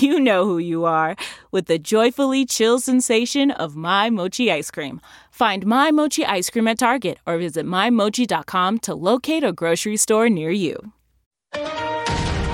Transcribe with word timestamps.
you 0.00 0.20
know 0.20 0.44
who 0.44 0.58
you 0.58 0.84
are 0.84 1.16
with 1.50 1.66
the 1.66 1.78
joyfully 1.78 2.46
chill 2.46 2.80
sensation 2.80 3.50
of 3.50 3.76
My 3.76 4.10
Mochi 4.10 4.50
ice 4.50 4.70
cream. 4.70 5.00
Find 5.30 5.66
My 5.66 5.90
Mochi 5.90 6.24
ice 6.24 6.50
cream 6.50 6.68
at 6.68 6.78
Target 6.78 7.18
or 7.26 7.38
visit 7.38 7.66
MyMochi.com 7.66 8.78
to 8.80 8.94
locate 8.94 9.44
a 9.44 9.52
grocery 9.52 9.96
store 9.96 10.28
near 10.28 10.50
you. 10.50 10.92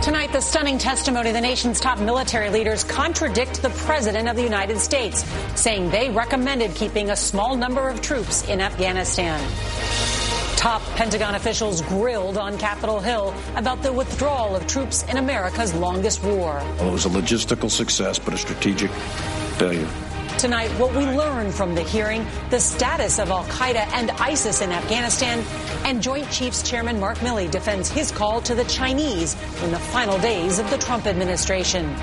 Tonight, 0.02 0.32
the 0.32 0.40
stunning 0.40 0.78
testimony 0.78 1.28
of 1.28 1.34
the 1.34 1.40
nation's 1.40 1.80
top 1.80 1.98
military 2.00 2.48
leaders 2.48 2.82
contradict 2.82 3.60
the 3.60 3.70
President 3.70 4.28
of 4.28 4.36
the 4.36 4.42
United 4.42 4.78
States, 4.78 5.22
saying 5.54 5.90
they 5.90 6.08
recommended 6.08 6.74
keeping 6.74 7.10
a 7.10 7.16
small 7.16 7.56
number 7.56 7.88
of 7.88 8.00
troops 8.00 8.48
in 8.48 8.60
Afghanistan. 8.60 9.38
Top 10.58 10.82
Pentagon 10.96 11.36
officials 11.36 11.82
grilled 11.82 12.36
on 12.36 12.58
Capitol 12.58 12.98
Hill 12.98 13.32
about 13.54 13.80
the 13.80 13.92
withdrawal 13.92 14.56
of 14.56 14.66
troops 14.66 15.04
in 15.04 15.16
America's 15.16 15.72
longest 15.72 16.20
war. 16.24 16.54
Well, 16.78 16.88
it 16.88 16.92
was 16.92 17.04
a 17.04 17.10
logistical 17.10 17.70
success, 17.70 18.18
but 18.18 18.34
a 18.34 18.38
strategic 18.38 18.90
failure. 19.56 19.88
Tonight, 20.36 20.70
what 20.72 20.92
we 20.96 21.04
learned 21.06 21.54
from 21.54 21.76
the 21.76 21.82
hearing, 21.82 22.26
the 22.50 22.58
status 22.58 23.20
of 23.20 23.30
Al 23.30 23.44
Qaeda 23.44 23.86
and 23.92 24.10
ISIS 24.10 24.60
in 24.60 24.72
Afghanistan, 24.72 25.44
and 25.84 26.02
Joint 26.02 26.28
Chiefs 26.32 26.68
Chairman 26.68 26.98
Mark 26.98 27.18
Milley 27.18 27.48
defends 27.48 27.88
his 27.88 28.10
call 28.10 28.40
to 28.40 28.56
the 28.56 28.64
Chinese 28.64 29.36
in 29.62 29.70
the 29.70 29.78
final 29.78 30.18
days 30.18 30.58
of 30.58 30.68
the 30.70 30.78
Trump 30.78 31.06
administration. 31.06 31.94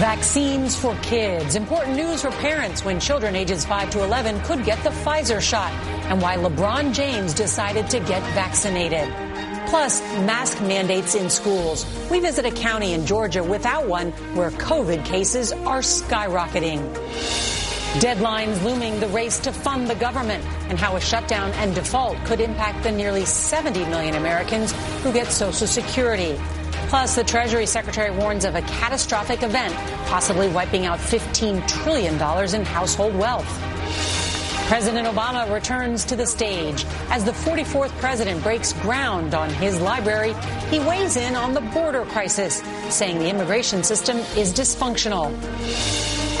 Vaccines 0.00 0.74
for 0.74 0.96
kids. 1.02 1.54
Important 1.54 1.96
news 1.96 2.22
for 2.22 2.30
parents 2.30 2.82
when 2.82 2.98
children 2.98 3.36
ages 3.36 3.66
5 3.66 3.90
to 3.90 4.02
11 4.02 4.40
could 4.40 4.64
get 4.64 4.82
the 4.82 4.88
Pfizer 4.88 5.38
shot 5.38 5.70
and 6.10 6.22
why 6.22 6.36
LeBron 6.36 6.94
James 6.94 7.34
decided 7.34 7.90
to 7.90 8.00
get 8.00 8.22
vaccinated. 8.32 9.06
Plus, 9.68 10.00
mask 10.24 10.62
mandates 10.62 11.14
in 11.14 11.28
schools. 11.28 11.84
We 12.10 12.20
visit 12.20 12.46
a 12.46 12.50
county 12.50 12.94
in 12.94 13.04
Georgia 13.04 13.44
without 13.44 13.86
one 13.86 14.12
where 14.34 14.50
COVID 14.50 15.04
cases 15.04 15.52
are 15.52 15.80
skyrocketing. 15.80 16.80
Deadlines 18.00 18.62
looming 18.64 18.98
the 18.98 19.08
race 19.08 19.38
to 19.40 19.52
fund 19.52 19.90
the 19.90 19.94
government 19.94 20.42
and 20.70 20.78
how 20.78 20.96
a 20.96 21.00
shutdown 21.02 21.50
and 21.56 21.74
default 21.74 22.16
could 22.24 22.40
impact 22.40 22.82
the 22.82 22.90
nearly 22.90 23.26
70 23.26 23.84
million 23.84 24.14
Americans 24.14 24.72
who 25.02 25.12
get 25.12 25.30
Social 25.30 25.66
Security. 25.66 26.38
Plus, 26.92 27.16
the 27.16 27.24
Treasury 27.24 27.64
Secretary 27.64 28.10
warns 28.10 28.44
of 28.44 28.54
a 28.54 28.60
catastrophic 28.60 29.42
event, 29.42 29.72
possibly 30.08 30.46
wiping 30.48 30.84
out 30.84 30.98
$15 30.98 31.66
trillion 31.66 32.16
in 32.54 32.66
household 32.66 33.16
wealth. 33.16 33.48
President 34.68 35.08
Obama 35.08 35.50
returns 35.50 36.04
to 36.04 36.16
the 36.16 36.26
stage. 36.26 36.84
As 37.08 37.24
the 37.24 37.32
44th 37.32 37.92
president 37.92 38.42
breaks 38.42 38.74
ground 38.74 39.32
on 39.32 39.48
his 39.48 39.80
library, 39.80 40.34
he 40.68 40.80
weighs 40.80 41.16
in 41.16 41.34
on 41.34 41.54
the 41.54 41.62
border 41.62 42.04
crisis, 42.04 42.62
saying 42.90 43.20
the 43.20 43.30
immigration 43.30 43.82
system 43.82 44.18
is 44.36 44.52
dysfunctional. 44.52 45.32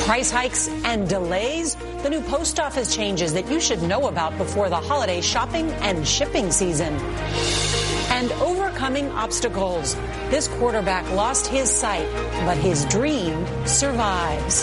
Price 0.04 0.30
hikes 0.30 0.68
and 0.84 1.08
delays, 1.08 1.76
the 2.02 2.10
new 2.10 2.20
post 2.20 2.60
office 2.60 2.94
changes 2.94 3.32
that 3.32 3.50
you 3.50 3.58
should 3.58 3.82
know 3.82 4.06
about 4.06 4.36
before 4.36 4.68
the 4.68 4.76
holiday 4.76 5.22
shopping 5.22 5.70
and 5.80 6.06
shipping 6.06 6.50
season. 6.50 6.92
And 8.22 8.30
overcoming 8.34 9.10
obstacles. 9.10 9.96
This 10.30 10.46
quarterback 10.46 11.10
lost 11.10 11.48
his 11.48 11.68
sight, 11.68 12.08
but 12.46 12.56
his 12.56 12.84
dream 12.84 13.44
survives. 13.66 14.62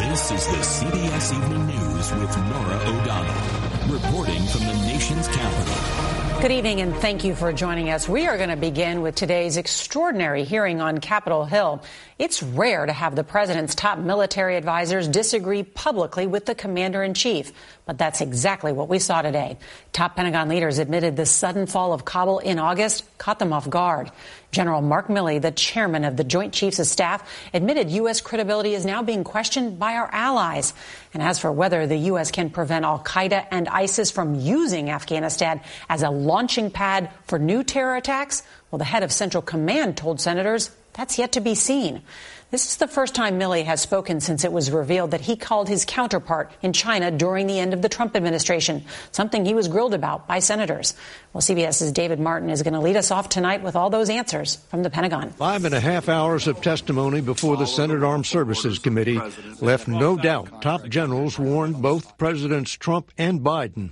This 0.00 0.30
is 0.30 0.46
the 0.46 0.56
CBS 0.56 1.36
Evening 1.36 1.66
News 1.66 2.12
with 2.14 2.34
Norah 2.48 2.80
O'Donnell, 2.86 3.94
reporting 3.94 4.42
from 4.46 4.60
the 4.60 4.86
nation's 4.86 5.28
capital. 5.28 6.10
Good 6.40 6.52
evening 6.52 6.80
and 6.80 6.96
thank 6.96 7.22
you 7.22 7.34
for 7.34 7.52
joining 7.52 7.90
us. 7.90 8.08
We 8.08 8.26
are 8.26 8.38
going 8.38 8.48
to 8.48 8.56
begin 8.56 9.02
with 9.02 9.14
today's 9.14 9.58
extraordinary 9.58 10.44
hearing 10.44 10.80
on 10.80 10.96
Capitol 10.96 11.44
Hill. 11.44 11.82
It's 12.20 12.42
rare 12.42 12.84
to 12.84 12.92
have 12.92 13.16
the 13.16 13.24
president's 13.24 13.74
top 13.74 13.98
military 13.98 14.58
advisors 14.58 15.08
disagree 15.08 15.62
publicly 15.62 16.26
with 16.26 16.44
the 16.44 16.54
commander 16.54 17.02
in 17.02 17.14
chief, 17.14 17.50
but 17.86 17.96
that's 17.96 18.20
exactly 18.20 18.72
what 18.72 18.90
we 18.90 18.98
saw 18.98 19.22
today. 19.22 19.56
Top 19.94 20.16
Pentagon 20.16 20.50
leaders 20.50 20.76
admitted 20.76 21.16
the 21.16 21.24
sudden 21.24 21.64
fall 21.64 21.94
of 21.94 22.04
Kabul 22.04 22.40
in 22.40 22.58
August 22.58 23.04
caught 23.16 23.38
them 23.38 23.54
off 23.54 23.70
guard. 23.70 24.12
General 24.52 24.82
Mark 24.82 25.08
Milley, 25.08 25.40
the 25.40 25.50
chairman 25.50 26.04
of 26.04 26.18
the 26.18 26.24
Joint 26.24 26.52
Chiefs 26.52 26.78
of 26.78 26.86
Staff, 26.86 27.26
admitted 27.54 27.88
U.S. 27.90 28.20
credibility 28.20 28.74
is 28.74 28.84
now 28.84 29.02
being 29.02 29.24
questioned 29.24 29.78
by 29.78 29.94
our 29.94 30.10
allies. 30.12 30.74
And 31.14 31.22
as 31.22 31.38
for 31.38 31.50
whether 31.50 31.86
the 31.86 31.96
U.S. 31.96 32.30
can 32.30 32.50
prevent 32.50 32.84
Al 32.84 32.98
Qaeda 32.98 33.46
and 33.50 33.66
ISIS 33.66 34.10
from 34.10 34.34
using 34.34 34.90
Afghanistan 34.90 35.62
as 35.88 36.02
a 36.02 36.10
launching 36.10 36.70
pad 36.70 37.10
for 37.24 37.38
new 37.38 37.64
terror 37.64 37.96
attacks, 37.96 38.42
well, 38.70 38.78
the 38.78 38.84
head 38.84 39.04
of 39.04 39.10
Central 39.10 39.42
Command 39.42 39.96
told 39.96 40.20
senators 40.20 40.70
that's 40.92 41.18
yet 41.18 41.32
to 41.32 41.40
be 41.40 41.54
seen. 41.54 42.02
This 42.50 42.68
is 42.68 42.78
the 42.78 42.88
first 42.88 43.14
time 43.14 43.38
Milley 43.38 43.64
has 43.64 43.80
spoken 43.80 44.18
since 44.20 44.44
it 44.44 44.50
was 44.50 44.72
revealed 44.72 45.12
that 45.12 45.20
he 45.20 45.36
called 45.36 45.68
his 45.68 45.84
counterpart 45.84 46.50
in 46.62 46.72
China 46.72 47.12
during 47.12 47.46
the 47.46 47.60
end 47.60 47.72
of 47.72 47.80
the 47.80 47.88
Trump 47.88 48.16
administration, 48.16 48.82
something 49.12 49.44
he 49.44 49.54
was 49.54 49.68
grilled 49.68 49.94
about 49.94 50.26
by 50.26 50.40
senators. 50.40 50.94
Well, 51.32 51.42
CBS's 51.42 51.92
David 51.92 52.18
Martin 52.18 52.50
is 52.50 52.62
going 52.62 52.74
to 52.74 52.80
lead 52.80 52.96
us 52.96 53.12
off 53.12 53.28
tonight 53.28 53.62
with 53.62 53.76
all 53.76 53.88
those 53.88 54.10
answers 54.10 54.56
from 54.68 54.82
the 54.82 54.90
Pentagon. 54.90 55.30
Five 55.30 55.64
and 55.64 55.76
a 55.76 55.78
half 55.78 56.08
hours 56.08 56.48
of 56.48 56.60
testimony 56.60 57.20
before 57.20 57.56
the 57.56 57.66
Senate 57.66 58.02
Armed 58.02 58.26
Services 58.26 58.80
Committee 58.80 59.20
left 59.60 59.86
no 59.86 60.16
doubt 60.16 60.60
top 60.60 60.88
generals 60.88 61.38
warned 61.38 61.80
both 61.80 62.18
Presidents 62.18 62.72
Trump 62.72 63.12
and 63.16 63.42
Biden 63.42 63.90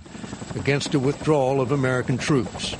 against 0.57 0.93
a 0.93 0.99
withdrawal 0.99 1.61
of 1.61 1.71
American 1.71 2.17
troops. 2.17 2.75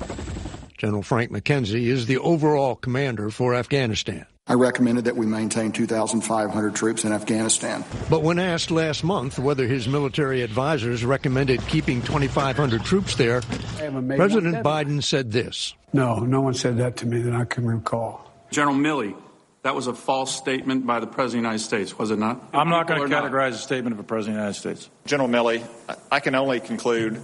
General 0.80 1.04
Frank 1.04 1.30
McKenzie 1.30 1.88
is 1.88 2.06
the 2.06 2.18
overall 2.20 2.74
commander 2.74 3.30
for 3.30 3.54
Afghanistan. 3.54 4.26
I 4.48 4.54
recommended 4.54 5.04
that 5.06 5.18
we 5.18 5.26
maintain 5.26 5.74
2,500 5.74 6.74
troops 6.74 7.04
in 7.04 7.12
Afghanistan. 7.12 7.84
But 8.10 8.24
when 8.24 8.40
asked 8.40 8.72
last 8.72 9.04
month 9.04 9.38
whether 9.38 9.68
his 9.68 9.90
military 9.90 10.42
advisors 10.42 11.04
recommended 11.04 11.60
keeping 11.68 12.02
2,500 12.02 12.86
troops 12.86 13.16
there, 13.16 13.42
President 13.42 14.64
Biden 14.64 15.04
said 15.04 15.34
this. 15.34 15.74
No, 15.92 16.20
no 16.20 16.40
one 16.40 16.54
said 16.54 16.78
that 16.78 16.96
to 16.98 17.06
me 17.06 17.22
that 17.24 17.34
I 17.34 17.44
can 17.44 17.66
recall. 17.66 18.32
General 18.50 18.78
Milley, 18.78 19.18
that 19.64 19.76
was 19.76 19.88
a 19.88 19.94
false 19.94 20.34
statement 20.34 20.88
by 20.88 21.02
the 21.02 21.08
President 21.08 21.26
of 21.26 21.32
the 21.32 21.38
United 21.50 21.64
States, 21.66 22.00
was 22.00 22.10
it 22.10 22.20
not? 22.20 22.42
I'm 22.54 22.70
not 22.70 22.88
going 22.88 23.08
to 23.08 23.14
categorize 23.14 23.52
a 23.52 23.56
statement 23.56 23.96
of 23.96 24.00
a 24.00 24.04
President 24.04 24.38
of 24.38 24.56
the 24.56 24.60
United 24.62 24.80
States. 24.80 24.90
General 25.06 25.28
Milley, 25.28 25.62
I 26.10 26.22
can 26.22 26.36
only 26.36 26.62
conclude 26.62 27.20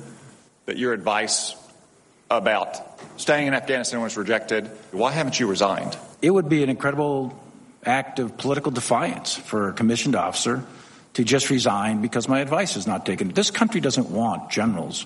that 0.66 0.76
your 0.78 0.92
advice 0.92 1.56
about 2.30 3.00
staying 3.20 3.48
in 3.48 3.54
Afghanistan 3.54 4.02
was 4.02 4.18
rejected. 4.18 4.70
Why 4.92 5.12
haven't 5.12 5.40
you 5.40 5.48
resigned? 5.48 5.98
It 6.22 6.32
would 6.32 6.50
be 6.50 6.64
an 6.64 6.70
incredible 6.70 7.40
act 7.86 8.20
of 8.20 8.38
political 8.38 8.72
defiance 8.72 9.36
for 9.36 9.70
a 9.70 9.74
commissioned 9.74 10.16
officer 10.16 10.64
to 11.14 11.24
just 11.24 11.50
resign 11.50 12.02
because 12.02 12.28
my 12.28 12.40
advice 12.40 12.76
is 12.76 12.88
not 12.88 13.06
taken. 13.06 13.30
This 13.30 13.52
country 13.52 13.80
doesn't 13.80 14.10
want 14.10 14.50
generals 14.50 15.06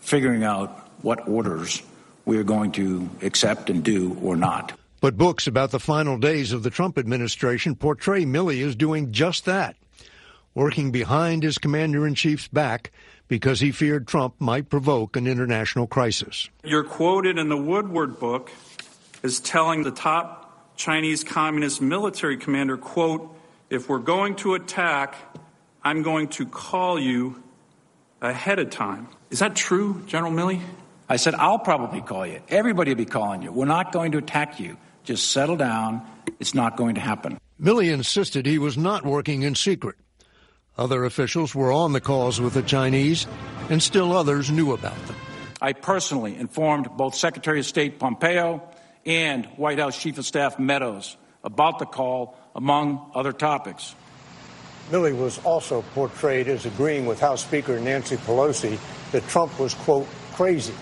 figuring 0.00 0.44
out 0.44 0.88
what 1.02 1.28
orders 1.28 1.82
we 2.24 2.38
are 2.38 2.44
going 2.44 2.72
to 2.72 3.08
accept 3.22 3.70
and 3.70 3.82
do 3.82 4.16
or 4.22 4.36
not. 4.36 4.72
But 5.00 5.16
books 5.16 5.46
about 5.46 5.70
the 5.70 5.80
final 5.80 6.18
days 6.18 6.52
of 6.52 6.62
the 6.62 6.70
Trump 6.70 6.98
administration 6.98 7.74
portray 7.74 8.24
Milley 8.24 8.64
as 8.66 8.76
doing 8.76 9.12
just 9.12 9.46
that, 9.46 9.76
working 10.54 10.92
behind 10.92 11.42
his 11.42 11.58
commander 11.58 12.06
in 12.06 12.14
chief's 12.14 12.48
back 12.48 12.92
because 13.30 13.60
he 13.60 13.70
feared 13.70 14.08
Trump 14.08 14.34
might 14.40 14.68
provoke 14.68 15.16
an 15.16 15.28
international 15.28 15.86
crisis. 15.86 16.50
You're 16.64 16.82
quoted 16.82 17.38
in 17.38 17.48
the 17.48 17.56
Woodward 17.56 18.18
book 18.18 18.50
as 19.22 19.38
telling 19.38 19.84
the 19.84 19.92
top 19.92 20.76
Chinese 20.76 21.22
Communist 21.22 21.80
military 21.80 22.36
commander, 22.36 22.76
quote, 22.76 23.32
if 23.70 23.88
we're 23.88 23.98
going 23.98 24.34
to 24.36 24.54
attack, 24.54 25.14
I'm 25.84 26.02
going 26.02 26.26
to 26.30 26.44
call 26.44 26.98
you 26.98 27.40
ahead 28.20 28.58
of 28.58 28.70
time. 28.70 29.06
Is 29.30 29.38
that 29.38 29.54
true, 29.54 30.02
General 30.08 30.32
Milley? 30.32 30.60
I 31.08 31.14
said, 31.14 31.36
I'll 31.36 31.60
probably 31.60 32.00
call 32.00 32.26
you. 32.26 32.40
Everybody 32.48 32.90
will 32.90 32.98
be 32.98 33.04
calling 33.04 33.42
you. 33.42 33.52
We're 33.52 33.64
not 33.64 33.92
going 33.92 34.10
to 34.12 34.18
attack 34.18 34.58
you. 34.58 34.76
Just 35.04 35.30
settle 35.30 35.56
down. 35.56 36.04
It's 36.40 36.54
not 36.54 36.76
going 36.76 36.96
to 36.96 37.00
happen. 37.00 37.38
Milley 37.62 37.92
insisted 37.92 38.44
he 38.44 38.58
was 38.58 38.76
not 38.76 39.04
working 39.04 39.42
in 39.42 39.54
secret. 39.54 39.94
Other 40.80 41.04
officials 41.04 41.54
were 41.54 41.70
on 41.70 41.92
the 41.92 42.00
calls 42.00 42.40
with 42.40 42.54
the 42.54 42.62
Chinese, 42.62 43.26
and 43.68 43.82
still 43.82 44.16
others 44.16 44.50
knew 44.50 44.72
about 44.72 44.96
them. 45.06 45.16
I 45.60 45.74
personally 45.74 46.34
informed 46.34 46.88
both 46.96 47.14
Secretary 47.14 47.60
of 47.60 47.66
State 47.66 47.98
Pompeo 47.98 48.62
and 49.04 49.44
White 49.58 49.78
House 49.78 50.00
Chief 50.00 50.16
of 50.16 50.24
Staff 50.24 50.58
Meadows 50.58 51.18
about 51.44 51.80
the 51.80 51.84
call, 51.84 52.34
among 52.56 53.10
other 53.14 53.32
topics. 53.32 53.94
Milley 54.90 55.14
was 55.14 55.38
also 55.44 55.82
portrayed 55.94 56.48
as 56.48 56.64
agreeing 56.64 57.04
with 57.04 57.20
House 57.20 57.44
Speaker 57.44 57.78
Nancy 57.78 58.16
Pelosi 58.16 58.78
that 59.12 59.28
Trump 59.28 59.58
was, 59.60 59.74
quote, 59.74 60.08
crazy. 60.32 60.74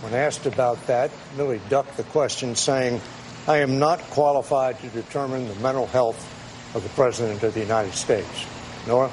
When 0.00 0.14
asked 0.14 0.46
about 0.46 0.86
that, 0.86 1.10
Milley 1.36 1.60
ducked 1.68 1.98
the 1.98 2.04
question, 2.04 2.54
saying, 2.54 3.02
I 3.46 3.58
am 3.58 3.78
not 3.78 4.00
qualified 4.00 4.80
to 4.80 4.88
determine 4.88 5.46
the 5.46 5.54
mental 5.56 5.86
health 5.88 6.16
of 6.74 6.82
the 6.82 6.88
President 6.90 7.42
of 7.42 7.52
the 7.52 7.60
United 7.60 7.92
States. 7.92 8.46
Norah? 8.86 9.10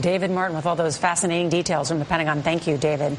David 0.00 0.30
Martin 0.30 0.56
with 0.56 0.66
all 0.66 0.76
those 0.76 0.98
fascinating 0.98 1.48
details 1.48 1.88
from 1.88 1.98
the 1.98 2.04
Pentagon. 2.04 2.42
Thank 2.42 2.66
you, 2.66 2.76
David. 2.76 3.16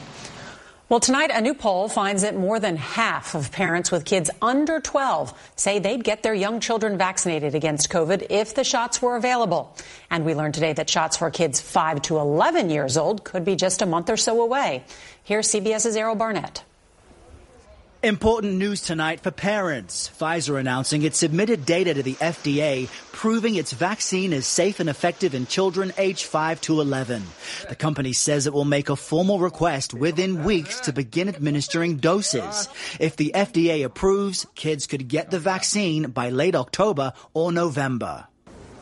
Well, 0.89 0.99
tonight, 0.99 1.29
a 1.31 1.41
new 1.41 1.53
poll 1.53 1.87
finds 1.87 2.23
that 2.23 2.35
more 2.35 2.59
than 2.59 2.75
half 2.75 3.35
of 3.35 3.51
parents 3.51 3.91
with 3.91 4.05
kids 4.05 4.31
under 4.41 4.79
12 4.79 5.51
say 5.55 5.77
they'd 5.77 6.03
get 6.03 6.23
their 6.23 6.33
young 6.33 6.59
children 6.59 6.97
vaccinated 6.97 7.53
against 7.53 7.91
COVID 7.91 8.25
if 8.31 8.55
the 8.55 8.63
shots 8.63 8.99
were 8.99 9.15
available. 9.15 9.75
And 10.09 10.25
we 10.25 10.33
learned 10.33 10.55
today 10.55 10.73
that 10.73 10.89
shots 10.89 11.17
for 11.17 11.29
kids 11.29 11.61
5 11.61 12.01
to 12.03 12.17
11 12.17 12.71
years 12.71 12.97
old 12.97 13.23
could 13.23 13.45
be 13.45 13.55
just 13.55 13.83
a 13.83 13.85
month 13.85 14.09
or 14.09 14.17
so 14.17 14.41
away. 14.41 14.83
Here's 15.23 15.49
CBS's 15.49 15.95
Errol 15.95 16.15
Barnett. 16.15 16.63
Important 18.01 18.53
news 18.53 18.79
tonight 18.79 19.19
for 19.19 19.29
parents. 19.29 20.09
Pfizer 20.17 20.57
announcing 20.57 21.01
it 21.01 21.15
submitted 21.15 21.65
data 21.65 21.93
to 21.93 22.01
the 22.01 22.13
FDA 22.13 22.87
proving 23.11 23.55
its 23.55 23.73
vaccine 23.73 24.31
is 24.31 24.47
safe 24.47 24.79
and 24.79 24.89
effective 24.89 25.35
in 25.35 25.45
children 25.47 25.91
aged 25.97 26.23
5 26.23 26.61
to 26.61 26.79
11. 26.79 27.21
The 27.67 27.75
company 27.75 28.13
says 28.13 28.47
it 28.47 28.53
will 28.53 28.63
make 28.63 28.87
a 28.87 28.95
formal 28.95 29.39
request 29.39 29.93
within 29.93 30.45
weeks 30.45 30.79
to 30.81 30.93
begin 30.93 31.27
administering 31.27 31.97
doses. 31.97 32.69
If 33.01 33.17
the 33.17 33.33
FDA 33.35 33.83
approves, 33.83 34.47
kids 34.55 34.87
could 34.87 35.09
get 35.09 35.29
the 35.29 35.39
vaccine 35.39 36.11
by 36.11 36.29
late 36.29 36.55
October 36.55 37.11
or 37.33 37.51
November. 37.51 38.27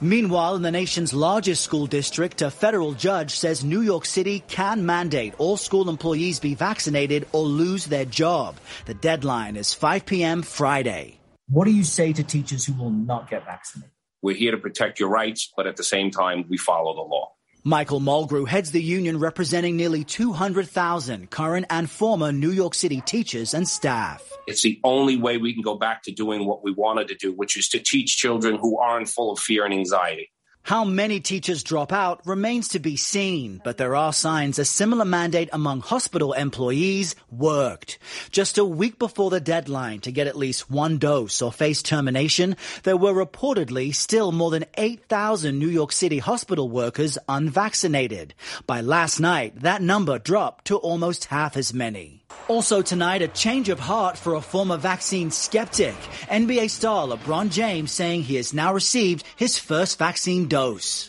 Meanwhile, 0.01 0.57
in 0.57 0.61
the 0.61 0.71
nation's 0.71 1.11
largest 1.11 1.63
school 1.63 1.88
district, 1.88 2.44
a 2.44 2.51
federal 2.51 2.94
judge 2.94 3.31
says 3.31 3.63
New 3.63 3.81
York 3.81 4.05
City 4.05 4.44
can 4.47 4.85
mandate 4.85 5.33
all 5.39 5.57
school 5.57 5.89
employees 5.89 6.39
be 6.39 6.53
vaccinated 6.53 7.27
or 7.31 7.44
lose 7.44 7.85
their 7.85 8.05
job. 8.05 8.57
The 8.85 8.94
deadline 8.94 9.55
is 9.55 9.73
5 9.73 10.05
p.m. 10.05 10.44
Friday. 10.44 11.19
What 11.49 11.65
do 11.65 11.71
you 11.71 11.83
say 11.83 12.13
to 12.13 12.23
teachers 12.23 12.65
who 12.65 12.73
will 12.73 12.91
not 12.91 13.29
get 13.29 13.45
vaccinated? 13.45 13.91
We're 14.21 14.35
here 14.35 14.51
to 14.51 14.57
protect 14.57 14.99
your 14.99 15.09
rights, 15.09 15.51
but 15.55 15.65
at 15.65 15.77
the 15.77 15.83
same 15.83 16.11
time, 16.11 16.45
we 16.47 16.57
follow 16.57 16.93
the 16.93 17.01
law. 17.01 17.31
Michael 17.67 17.99
Mulgrew 17.99 18.47
heads 18.47 18.71
the 18.71 18.81
union 18.81 19.19
representing 19.19 19.75
nearly 19.75 20.05
200,000 20.05 21.29
current 21.29 21.65
and 21.69 21.91
former 21.91 22.31
New 22.31 22.51
York 22.51 22.73
City 22.73 23.01
teachers 23.01 23.53
and 23.53 23.67
staff. 23.67 24.23
It's 24.47 24.61
the 24.61 24.79
only 24.85 25.17
way 25.17 25.37
we 25.37 25.51
can 25.51 25.61
go 25.61 25.75
back 25.75 26.01
to 26.03 26.13
doing 26.13 26.45
what 26.45 26.63
we 26.63 26.71
wanted 26.71 27.09
to 27.09 27.15
do, 27.15 27.33
which 27.33 27.57
is 27.57 27.67
to 27.67 27.79
teach 27.79 28.15
children 28.15 28.55
who 28.55 28.79
aren't 28.79 29.09
full 29.09 29.33
of 29.33 29.39
fear 29.39 29.65
and 29.65 29.73
anxiety. 29.73 30.31
How 30.67 30.83
many 30.83 31.21
teachers 31.21 31.63
drop 31.63 31.93
out 31.93 32.27
remains 32.27 32.67
to 32.69 32.79
be 32.79 32.97
seen, 32.97 33.61
but 33.63 33.77
there 33.77 33.95
are 33.95 34.11
signs 34.11 34.59
a 34.59 34.65
similar 34.65 35.05
mandate 35.05 35.47
among 35.53 35.79
hospital 35.79 36.33
employees 36.33 37.15
worked. 37.31 37.97
Just 38.31 38.57
a 38.57 38.65
week 38.65 38.99
before 38.99 39.29
the 39.29 39.39
deadline 39.39 40.01
to 40.01 40.11
get 40.11 40.27
at 40.27 40.35
least 40.35 40.69
one 40.69 40.97
dose 40.97 41.41
or 41.41 41.53
face 41.53 41.81
termination, 41.81 42.57
there 42.83 42.97
were 42.97 43.13
reportedly 43.13 43.95
still 43.95 44.33
more 44.33 44.51
than 44.51 44.65
8,000 44.77 45.57
New 45.57 45.69
York 45.69 45.93
City 45.93 46.17
hospital 46.17 46.69
workers 46.69 47.17
unvaccinated. 47.29 48.33
By 48.65 48.81
last 48.81 49.21
night, 49.21 49.61
that 49.61 49.81
number 49.81 50.19
dropped 50.19 50.65
to 50.65 50.75
almost 50.75 51.23
half 51.31 51.55
as 51.55 51.73
many. 51.73 52.25
Also 52.49 52.81
tonight, 52.81 53.21
a 53.21 53.27
change 53.27 53.67
of 53.67 53.79
heart 53.79 54.17
for 54.17 54.33
a 54.33 54.41
former 54.41 54.77
vaccine 54.77 55.31
skeptic. 55.31 55.95
NBA 56.29 56.69
star 56.69 57.07
LeBron 57.07 57.51
James 57.51 57.91
saying 57.91 58.23
he 58.23 58.35
has 58.35 58.53
now 58.53 58.73
received 58.73 59.25
his 59.35 59.57
first 59.57 59.97
vaccine 59.97 60.47
dose. 60.47 60.56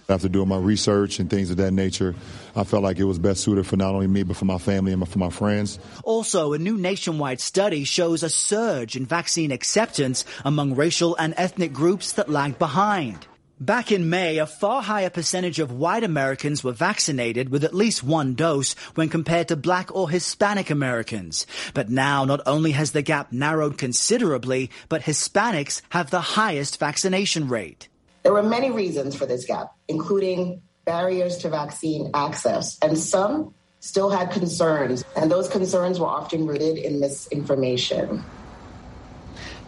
After 0.09 0.29
doing 0.29 0.49
my 0.49 0.59
research 0.59 1.19
and 1.19 1.31
things 1.31 1.50
of 1.50 1.56
that 1.56 1.73
nature, 1.73 2.15
I 2.55 2.65
felt 2.65 2.83
like 2.83 2.99
it 2.99 3.05
was 3.05 3.19
best 3.19 3.43
suited 3.43 3.67
for 3.67 3.77
not 3.77 3.95
only 3.95 4.06
me, 4.06 4.23
but 4.23 4.37
for 4.37 4.45
my 4.45 4.59
family 4.59 4.93
and 4.93 5.09
for 5.09 5.19
my 5.19 5.31
friends. 5.31 5.79
Also, 6.05 6.53
a 6.53 6.59
new 6.59 6.77
nationwide 6.77 7.41
study 7.41 7.85
shows 7.85 8.23
a 8.23 8.29
surge 8.29 8.97
in 8.97 9.06
vaccine 9.06 9.50
acceptance 9.50 10.25
among 10.45 10.75
racial 10.75 11.17
and 11.17 11.35
ethnic 11.37 11.73
groups 11.73 12.12
that 12.12 12.29
lagged 12.29 12.59
behind. 12.59 13.27
Back 13.61 13.91
in 13.91 14.09
May, 14.09 14.39
a 14.39 14.47
far 14.47 14.83
higher 14.83 15.11
percentage 15.11 15.59
of 15.59 15.73
white 15.73 16.05
Americans 16.05 16.62
were 16.62 16.71
vaccinated 16.71 17.49
with 17.49 17.65
at 17.65 17.75
least 17.75 18.05
one 18.05 18.35
dose 18.35 18.75
when 18.94 19.09
compared 19.09 19.49
to 19.49 19.56
black 19.56 19.93
or 19.93 20.09
Hispanic 20.11 20.71
Americans. 20.71 21.44
But 21.75 21.91
now 21.91 22.25
not 22.25 22.41
only 22.47 22.71
has 22.71 22.93
the 22.93 23.03
gap 23.03 23.33
narrowed 23.33 23.77
considerably, 23.77 24.71
but 24.89 25.03
Hispanics 25.03 25.82
have 25.89 26.11
the 26.11 26.20
highest 26.20 26.79
vaccination 26.79 27.49
rate. 27.49 27.89
There 28.29 28.35
were 28.35 28.43
many 28.43 28.70
reasons 28.70 29.15
for 29.15 29.25
this 29.25 29.47
gap, 29.47 29.73
including 29.89 30.61
barriers 30.85 31.39
to 31.39 31.49
vaccine 31.49 32.11
access, 32.13 32.77
and 32.82 32.99
some 32.99 33.55
still 33.81 34.11
had 34.11 34.32
concerns, 34.32 35.03
and 35.17 35.31
those 35.31 35.49
concerns 35.49 35.99
were 35.99 36.08
often 36.08 36.47
rooted 36.47 36.77
in 36.77 37.01
misinformation. 37.01 38.23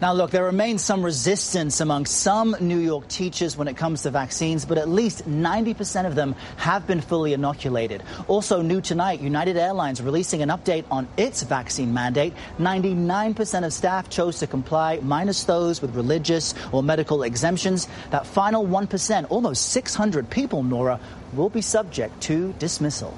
Now, 0.01 0.13
look, 0.13 0.31
there 0.31 0.45
remains 0.45 0.83
some 0.83 1.05
resistance 1.05 1.79
among 1.79 2.07
some 2.07 2.55
New 2.59 2.79
York 2.79 3.07
teachers 3.07 3.55
when 3.55 3.67
it 3.67 3.77
comes 3.77 4.01
to 4.01 4.09
vaccines, 4.09 4.65
but 4.65 4.79
at 4.79 4.89
least 4.89 5.29
90% 5.29 6.07
of 6.07 6.15
them 6.15 6.33
have 6.57 6.87
been 6.87 7.01
fully 7.01 7.33
inoculated. 7.33 8.01
Also, 8.27 8.63
new 8.63 8.81
tonight, 8.81 9.19
United 9.19 9.57
Airlines 9.57 10.01
releasing 10.01 10.41
an 10.41 10.49
update 10.49 10.85
on 10.89 11.07
its 11.17 11.43
vaccine 11.43 11.93
mandate. 11.93 12.33
99% 12.57 13.63
of 13.63 13.71
staff 13.71 14.09
chose 14.09 14.39
to 14.39 14.47
comply, 14.47 14.99
minus 15.03 15.43
those 15.43 15.83
with 15.83 15.95
religious 15.95 16.55
or 16.71 16.81
medical 16.81 17.21
exemptions. 17.21 17.87
That 18.09 18.25
final 18.25 18.65
1%, 18.65 19.27
almost 19.29 19.69
600 19.69 20.31
people, 20.31 20.63
Norah, 20.63 20.99
will 21.33 21.49
be 21.49 21.61
subject 21.61 22.19
to 22.21 22.53
dismissal. 22.53 23.15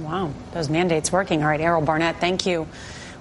Wow, 0.00 0.32
those 0.52 0.68
mandates 0.68 1.12
working. 1.12 1.42
All 1.44 1.48
right, 1.48 1.60
Errol 1.60 1.82
Barnett, 1.82 2.18
thank 2.18 2.46
you. 2.46 2.66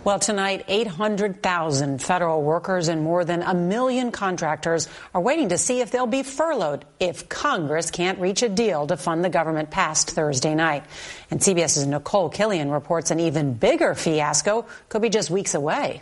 Well, 0.03 0.19
tonight, 0.19 0.65
800,000 0.67 2.01
federal 2.01 2.43
workers 2.43 2.89
and 2.89 3.03
more 3.03 3.23
than 3.23 3.41
a 3.41 3.53
million 3.53 4.11
contractors 4.11 4.89
are 5.13 5.21
waiting 5.21 5.47
to 5.49 5.57
see 5.57 5.79
if 5.79 5.91
they'll 5.91 6.07
be 6.07 6.23
furloughed 6.23 6.83
if 6.99 7.29
Congress 7.29 7.89
can't 7.89 8.19
reach 8.19 8.43
a 8.43 8.49
deal 8.49 8.85
to 8.87 8.97
fund 8.97 9.23
the 9.23 9.29
government 9.29 9.71
past 9.71 10.09
Thursday 10.09 10.55
night. 10.55 10.83
And 11.31 11.39
CBS's 11.39 11.87
Nikole 11.87 12.33
Killion 12.33 12.69
reports 12.69 13.11
an 13.11 13.21
even 13.21 13.53
bigger 13.53 13.95
fiasco 13.95 14.65
could 14.89 15.01
be 15.01 15.07
just 15.07 15.29
weeks 15.29 15.55
away. 15.55 16.01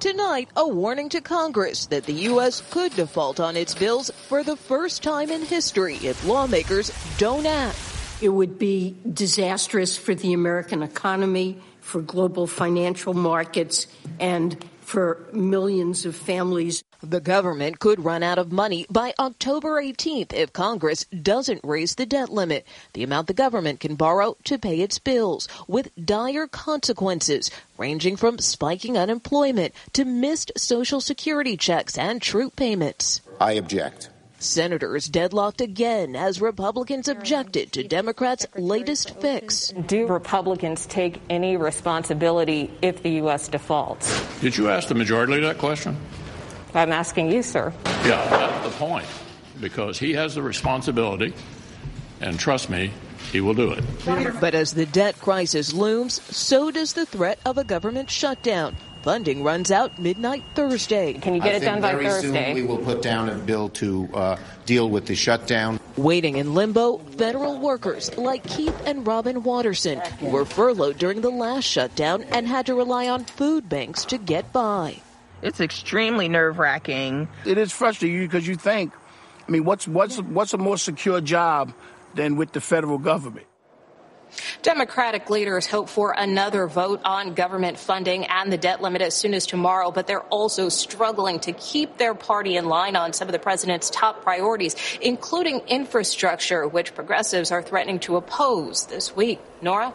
Tonight, 0.00 0.48
a 0.56 0.66
warning 0.66 1.10
to 1.10 1.20
Congress 1.20 1.84
that 1.86 2.04
the 2.04 2.14
U.S. 2.14 2.62
could 2.70 2.96
default 2.96 3.40
on 3.40 3.58
its 3.58 3.74
bills 3.74 4.10
for 4.26 4.42
the 4.42 4.56
first 4.56 5.02
time 5.02 5.30
in 5.30 5.42
history 5.42 5.96
if 5.96 6.26
lawmakers 6.26 6.90
don't 7.18 7.44
act. 7.44 7.78
It 8.22 8.30
would 8.30 8.58
be 8.58 8.96
disastrous 9.12 9.98
for 9.98 10.14
the 10.14 10.32
American 10.32 10.82
economy 10.82 11.60
for 11.82 12.00
global 12.00 12.46
financial 12.46 13.12
markets 13.12 13.86
and 14.18 14.56
for 14.80 15.26
millions 15.32 16.06
of 16.06 16.16
families. 16.16 16.82
The 17.02 17.20
government 17.20 17.80
could 17.80 18.04
run 18.04 18.22
out 18.22 18.38
of 18.38 18.52
money 18.52 18.86
by 18.88 19.12
October 19.18 19.82
18th 19.82 20.32
if 20.32 20.52
Congress 20.52 21.04
doesn't 21.06 21.60
raise 21.64 21.96
the 21.96 22.06
debt 22.06 22.28
limit, 22.28 22.66
the 22.92 23.02
amount 23.02 23.26
the 23.26 23.34
government 23.34 23.80
can 23.80 23.96
borrow 23.96 24.36
to 24.44 24.58
pay 24.58 24.80
its 24.80 24.98
bills, 24.98 25.48
with 25.66 25.90
dire 26.04 26.46
consequences 26.46 27.50
ranging 27.76 28.16
from 28.16 28.38
spiking 28.38 28.96
unemployment 28.96 29.74
to 29.94 30.04
missed 30.04 30.52
Social 30.56 31.00
Security 31.00 31.56
checks 31.56 31.98
and 31.98 32.22
troop 32.22 32.54
payments. 32.54 33.20
I 33.40 33.52
object. 33.52 34.10
Senators 34.42 35.06
deadlocked 35.06 35.60
again 35.60 36.16
as 36.16 36.40
Republicans 36.40 37.08
objected 37.08 37.72
to 37.72 37.84
Democrats' 37.84 38.46
latest 38.56 39.18
fix. 39.20 39.68
Do 39.86 40.06
Republicans 40.06 40.84
take 40.86 41.20
any 41.30 41.56
responsibility 41.56 42.70
if 42.82 43.02
the 43.02 43.10
U.S. 43.22 43.48
defaults? 43.48 44.40
Did 44.40 44.56
you 44.56 44.68
ask 44.68 44.88
the 44.88 44.94
majority 44.94 45.40
that 45.40 45.58
question? 45.58 45.96
I'm 46.74 46.92
asking 46.92 47.30
you, 47.30 47.42
sir. 47.42 47.72
Yeah, 48.04 48.26
that's 48.28 48.64
the 48.64 48.78
point. 48.78 49.06
Because 49.60 49.98
he 49.98 50.14
has 50.14 50.34
the 50.34 50.42
responsibility, 50.42 51.34
and 52.20 52.38
trust 52.38 52.68
me, 52.68 52.90
he 53.30 53.40
will 53.40 53.54
do 53.54 53.70
it. 53.72 53.84
But 54.40 54.54
as 54.54 54.74
the 54.74 54.86
debt 54.86 55.18
crisis 55.20 55.72
looms, 55.72 56.20
so 56.34 56.70
does 56.70 56.94
the 56.94 57.06
threat 57.06 57.38
of 57.46 57.58
a 57.58 57.64
government 57.64 58.10
shutdown. 58.10 58.76
Funding 59.02 59.42
runs 59.42 59.72
out 59.72 59.98
midnight 59.98 60.44
Thursday. 60.54 61.14
Can 61.14 61.34
you 61.34 61.40
get 61.40 61.54
I 61.54 61.56
it 61.56 61.60
done 61.60 61.80
by 61.80 61.92
very 61.92 62.06
Thursday? 62.06 62.54
Soon 62.54 62.54
we 62.54 62.62
will 62.62 62.78
put 62.78 63.02
down 63.02 63.28
a 63.28 63.34
bill 63.34 63.68
to 63.70 64.08
uh, 64.14 64.36
deal 64.64 64.88
with 64.88 65.06
the 65.06 65.16
shutdown. 65.16 65.80
Waiting 65.96 66.36
in 66.36 66.54
limbo, 66.54 66.98
federal 66.98 67.58
workers 67.58 68.16
like 68.16 68.44
Keith 68.44 68.80
and 68.86 69.04
Robin 69.04 69.42
Watterson 69.42 70.00
who 70.20 70.28
were 70.28 70.44
furloughed 70.44 70.98
during 70.98 71.20
the 71.20 71.30
last 71.30 71.64
shutdown 71.64 72.22
and 72.30 72.46
had 72.46 72.66
to 72.66 72.74
rely 72.74 73.08
on 73.08 73.24
food 73.24 73.68
banks 73.68 74.04
to 74.06 74.18
get 74.18 74.52
by. 74.52 74.96
It's 75.42 75.60
extremely 75.60 76.28
nerve 76.28 76.60
wracking. 76.60 77.26
It 77.44 77.58
is 77.58 77.72
frustrating 77.72 78.20
because 78.20 78.46
you 78.46 78.54
think, 78.54 78.92
I 79.48 79.50
mean, 79.50 79.64
what's 79.64 79.88
what's 79.88 80.18
what's 80.18 80.54
a 80.54 80.58
more 80.58 80.78
secure 80.78 81.20
job 81.20 81.74
than 82.14 82.36
with 82.36 82.52
the 82.52 82.60
federal 82.60 82.98
government? 82.98 83.46
Democratic 84.62 85.30
leaders 85.30 85.66
hope 85.66 85.88
for 85.88 86.14
another 86.16 86.66
vote 86.66 87.00
on 87.04 87.34
government 87.34 87.78
funding 87.78 88.24
and 88.26 88.52
the 88.52 88.56
debt 88.56 88.80
limit 88.80 89.02
as 89.02 89.14
soon 89.14 89.34
as 89.34 89.46
tomorrow, 89.46 89.90
but 89.90 90.06
they're 90.06 90.22
also 90.22 90.68
struggling 90.68 91.40
to 91.40 91.52
keep 91.52 91.98
their 91.98 92.14
party 92.14 92.56
in 92.56 92.66
line 92.66 92.96
on 92.96 93.12
some 93.12 93.28
of 93.28 93.32
the 93.32 93.38
president's 93.38 93.90
top 93.90 94.22
priorities, 94.22 94.76
including 95.00 95.60
infrastructure, 95.68 96.66
which 96.66 96.94
progressives 96.94 97.50
are 97.50 97.62
threatening 97.62 97.98
to 98.00 98.16
oppose 98.16 98.86
this 98.86 99.14
week. 99.14 99.40
Norah? 99.60 99.92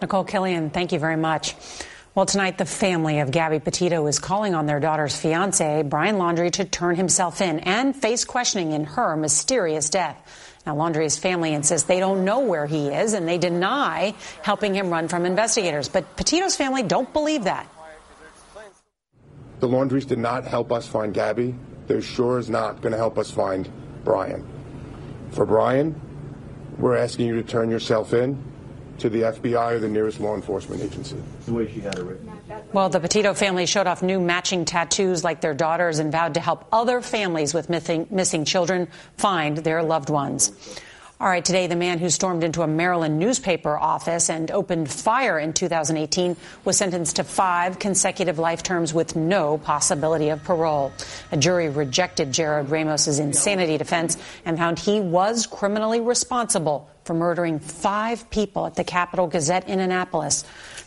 Nikole 0.00 0.26
Killion, 0.26 0.72
thank 0.72 0.92
you 0.92 0.98
very 0.98 1.16
much. 1.16 1.54
Well, 2.12 2.26
tonight, 2.26 2.58
the 2.58 2.64
family 2.64 3.20
of 3.20 3.30
Gabby 3.30 3.60
Petito 3.60 4.04
is 4.08 4.18
calling 4.18 4.54
on 4.54 4.66
their 4.66 4.80
daughter's 4.80 5.14
fiance, 5.14 5.82
Brian 5.82 6.16
Laundrie, 6.16 6.50
to 6.52 6.64
turn 6.64 6.96
himself 6.96 7.40
in 7.40 7.60
and 7.60 7.94
face 7.94 8.24
questioning 8.24 8.72
in 8.72 8.84
her 8.84 9.16
mysterious 9.16 9.90
death. 9.90 10.49
Now, 10.66 10.76
Laundrie's 10.76 11.16
family 11.18 11.54
insists 11.54 11.88
they 11.88 12.00
don't 12.00 12.24
know 12.24 12.40
where 12.40 12.66
he 12.66 12.88
is 12.88 13.14
and 13.14 13.26
they 13.26 13.38
deny 13.38 14.14
helping 14.42 14.74
him 14.74 14.90
run 14.90 15.08
from 15.08 15.24
investigators. 15.24 15.88
But 15.88 16.16
Petito's 16.16 16.56
family 16.56 16.82
don't 16.82 17.10
believe 17.12 17.44
that. 17.44 17.66
The 19.60 19.68
Laundries 19.68 20.06
did 20.06 20.18
not 20.18 20.44
help 20.44 20.72
us 20.72 20.86
find 20.86 21.12
Gabby. 21.12 21.54
They're 21.86 22.02
sure 22.02 22.38
is 22.38 22.48
not 22.48 22.82
going 22.82 22.92
to 22.92 22.98
help 22.98 23.18
us 23.18 23.30
find 23.30 23.70
Brian. 24.04 24.46
For 25.32 25.44
Brian, 25.44 26.00
we're 26.78 26.96
asking 26.96 27.26
you 27.26 27.34
to 27.36 27.42
turn 27.42 27.70
yourself 27.70 28.12
in 28.12 28.42
to 28.98 29.08
the 29.08 29.22
FBI 29.22 29.72
or 29.72 29.78
the 29.78 29.88
nearest 29.88 30.20
law 30.20 30.34
enforcement 30.34 30.82
agency. 30.82 31.16
The 31.46 31.52
way 31.52 31.72
she 31.72 31.80
had 31.80 31.98
it 31.98 32.04
written. 32.04 32.29
Well, 32.72 32.88
the 32.88 33.00
Petito 33.00 33.34
family 33.34 33.66
showed 33.66 33.86
off 33.86 34.02
new 34.02 34.20
matching 34.20 34.64
tattoos 34.64 35.24
like 35.24 35.40
their 35.40 35.54
daughters 35.54 35.98
and 35.98 36.12
vowed 36.12 36.34
to 36.34 36.40
help 36.40 36.66
other 36.72 37.00
families 37.00 37.52
with 37.52 37.68
missing, 37.68 38.06
missing 38.10 38.44
children 38.44 38.88
find 39.16 39.58
their 39.58 39.82
loved 39.82 40.10
ones. 40.10 40.52
All 41.20 41.28
right, 41.28 41.44
today, 41.44 41.66
the 41.66 41.76
man 41.76 41.98
who 41.98 42.08
stormed 42.08 42.44
into 42.44 42.62
a 42.62 42.66
Maryland 42.66 43.18
newspaper 43.18 43.76
office 43.76 44.30
and 44.30 44.50
opened 44.50 44.90
fire 44.90 45.38
in 45.38 45.52
2018 45.52 46.34
was 46.64 46.78
sentenced 46.78 47.16
to 47.16 47.24
five 47.24 47.78
consecutive 47.78 48.38
life 48.38 48.62
terms 48.62 48.94
with 48.94 49.16
no 49.16 49.58
possibility 49.58 50.30
of 50.30 50.42
parole. 50.44 50.94
A 51.30 51.36
jury 51.36 51.68
rejected 51.68 52.30
Jarrod 52.30 52.70
Ramos's 52.70 53.18
insanity 53.18 53.76
defense 53.76 54.16
and 54.46 54.56
found 54.56 54.78
he 54.78 54.98
was 55.00 55.46
criminally 55.46 56.00
responsible 56.00 56.88
for 57.04 57.12
murdering 57.12 57.58
five 57.58 58.30
people 58.30 58.64
at 58.64 58.76
the 58.76 58.84
Capital 58.84 59.26
Gazette 59.26 59.68
in 59.68 59.78
Annapolis. 59.78 60.44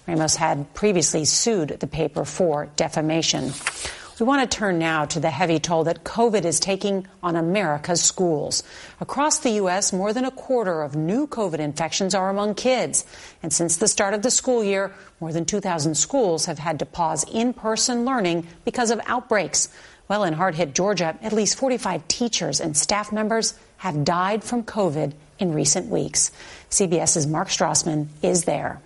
Ramos 0.08 0.36
had 0.36 0.74
previously 0.74 1.26
sued 1.26 1.70
the 1.80 1.88
paper 1.88 2.26
for 2.26 2.68
defamation. 2.76 3.54
We 4.20 4.28
want 4.28 4.50
to 4.50 4.58
turn 4.58 4.78
now 4.78 5.06
to 5.06 5.20
the 5.20 5.32
heavy 5.32 5.60
toll 5.60 5.86
that 5.86 6.04
COVID 6.04 6.46
is 6.46 6.60
taking 6.60 7.08
on 7.24 7.36
America's 7.36 8.02
schools. 8.02 8.62
Across 9.02 9.40
the 9.40 9.50
U.S., 9.52 9.92
more 9.92 10.14
than 10.14 10.24
a 10.24 10.32
quarter 10.32 10.84
of 10.84 10.96
new 10.96 11.26
COVID 11.26 11.58
infections 11.60 12.14
are 12.14 12.30
among 12.30 12.54
kids. 12.54 13.06
And 13.42 13.52
since 13.52 13.78
the 13.78 13.88
start 13.88 14.14
of 14.14 14.22
the 14.22 14.30
school 14.30 14.64
year, 14.64 14.94
more 15.20 15.34
than 15.34 15.46
2,000 15.46 15.96
schools 15.96 16.46
have 16.46 16.60
had 16.60 16.80
to 16.80 16.86
pause 16.86 17.26
in 17.30 17.54
person 17.54 18.06
learning 18.06 18.48
because 18.66 18.92
of 18.92 19.02
outbreaks. 19.08 19.68
Well, 20.08 20.26
in 20.26 20.34
hard 20.34 20.56
hit 20.56 20.76
Georgia, 20.76 21.18
at 21.22 21.34
least 21.34 21.58
45 21.58 22.08
teachers 22.08 22.62
and 22.62 22.78
staff 22.78 23.12
members 23.12 23.56
have 23.78 24.06
died 24.06 24.44
from 24.44 24.64
COVID 24.64 25.14
in 25.40 25.54
recent 25.54 25.88
weeks. 25.88 26.32
CBS's 26.70 27.26
Mark 27.26 27.48
Strassmann 27.48 28.08
is 28.22 28.44
there. 28.44 28.80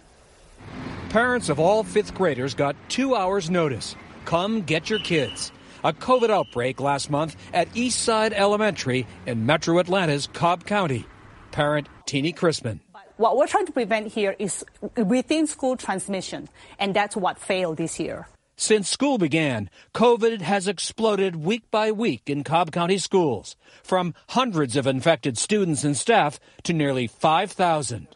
Parents 1.09 1.49
of 1.49 1.59
all 1.59 1.83
fifth 1.83 2.13
graders 2.13 2.53
got 2.53 2.75
two 2.89 3.15
hours' 3.15 3.49
notice. 3.49 3.95
Come 4.25 4.61
get 4.61 4.89
your 4.89 4.99
kids. 4.99 5.51
A 5.83 5.93
COVID 5.93 6.29
outbreak 6.29 6.79
last 6.79 7.09
month 7.09 7.35
at 7.53 7.71
Eastside 7.73 8.33
Elementary 8.33 9.07
in 9.25 9.45
Metro 9.45 9.79
Atlanta's 9.79 10.27
Cobb 10.27 10.65
County. 10.65 11.05
Parent 11.51 11.87
Teeny 12.05 12.33
Crispin. 12.33 12.81
What 13.17 13.35
we're 13.35 13.47
trying 13.47 13.65
to 13.65 13.71
prevent 13.71 14.07
here 14.07 14.35
is 14.37 14.63
within 14.95 15.47
school 15.47 15.75
transmission, 15.75 16.49
and 16.77 16.93
that's 16.93 17.15
what 17.15 17.39
failed 17.39 17.77
this 17.77 17.99
year. 17.99 18.27
Since 18.57 18.89
school 18.89 19.17
began, 19.17 19.69
COVID 19.93 20.41
has 20.41 20.67
exploded 20.67 21.35
week 21.35 21.69
by 21.69 21.91
week 21.91 22.23
in 22.27 22.43
Cobb 22.43 22.71
County 22.71 22.97
schools, 22.97 23.55
from 23.83 24.13
hundreds 24.29 24.75
of 24.75 24.87
infected 24.87 25.37
students 25.37 25.83
and 25.83 25.95
staff 25.95 26.39
to 26.63 26.73
nearly 26.73 27.07
5,000. 27.07 28.07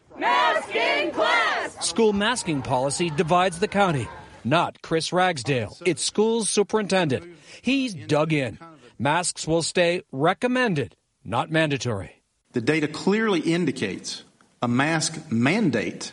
Mask 1.81 1.89
in 1.89 1.95
class! 1.95 2.01
School 2.01 2.13
masking 2.13 2.61
policy 2.61 3.09
divides 3.09 3.59
the 3.59 3.67
county. 3.67 4.07
Not 4.43 4.81
Chris 4.81 5.11
Ragsdale, 5.11 5.77
its 5.85 6.03
school's 6.03 6.50
superintendent. 6.50 7.25
He's 7.61 7.93
dug 7.93 8.33
in. 8.33 8.59
Masks 9.00 9.47
will 9.47 9.63
stay 9.63 10.01
recommended, 10.11 10.95
not 11.23 11.51
mandatory. 11.51 12.21
The 12.53 12.61
data 12.61 12.88
clearly 12.88 13.39
indicates 13.39 14.23
a 14.61 14.67
mask 14.67 15.31
mandate 15.31 16.11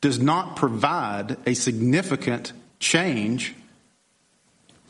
does 0.00 0.18
not 0.18 0.56
provide 0.56 1.36
a 1.46 1.54
significant 1.54 2.52
change 2.80 3.54